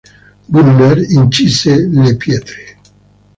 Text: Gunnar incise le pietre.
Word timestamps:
Gunnar 0.49 0.97
incise 1.13 1.67
le 1.77 2.15
pietre. 2.17 2.55